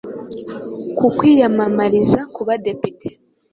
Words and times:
ku 0.97 1.05
kwiyamamariza 1.17 2.19
kuba 2.35 2.53
depite 2.65 3.07